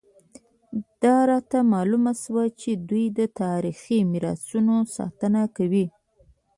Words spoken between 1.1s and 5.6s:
راته معلومه شوه چې دوی د تاریخي میراثونو ساتنه